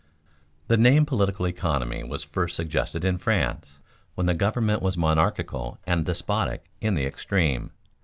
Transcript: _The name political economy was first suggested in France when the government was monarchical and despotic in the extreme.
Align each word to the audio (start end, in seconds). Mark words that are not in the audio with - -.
_The 0.65 0.77
name 0.77 1.05
political 1.05 1.45
economy 1.45 2.03
was 2.03 2.23
first 2.23 2.55
suggested 2.55 3.05
in 3.05 3.19
France 3.19 3.77
when 4.15 4.25
the 4.25 4.33
government 4.33 4.81
was 4.81 4.97
monarchical 4.97 5.77
and 5.85 6.03
despotic 6.07 6.71
in 6.81 6.95
the 6.95 7.05
extreme. 7.05 7.69